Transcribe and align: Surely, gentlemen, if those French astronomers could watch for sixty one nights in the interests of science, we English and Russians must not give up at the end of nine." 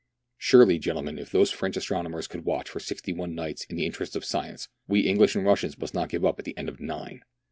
Surely, 0.39 0.79
gentlemen, 0.79 1.19
if 1.19 1.29
those 1.31 1.51
French 1.51 1.77
astronomers 1.77 2.25
could 2.27 2.43
watch 2.43 2.67
for 2.67 2.79
sixty 2.79 3.13
one 3.13 3.35
nights 3.35 3.65
in 3.65 3.75
the 3.75 3.85
interests 3.85 4.15
of 4.15 4.25
science, 4.25 4.67
we 4.87 5.01
English 5.01 5.35
and 5.35 5.45
Russians 5.45 5.77
must 5.77 5.93
not 5.93 6.09
give 6.09 6.25
up 6.25 6.39
at 6.39 6.45
the 6.45 6.57
end 6.57 6.67
of 6.69 6.79
nine." 6.79 7.21